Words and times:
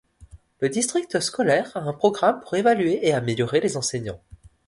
Le 0.61 0.67
district 0.69 1.19
scolaire 1.19 1.77
a 1.77 1.81
un 1.81 1.93
programme 1.93 2.39
pour 2.39 2.55
évaluer 2.55 3.07
et 3.07 3.13
améliorer 3.13 3.59
les 3.59 3.77
enseignants. 3.77 4.19